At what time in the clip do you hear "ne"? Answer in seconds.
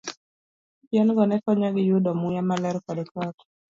1.27-1.37